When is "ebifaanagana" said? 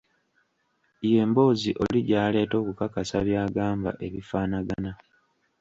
4.05-4.91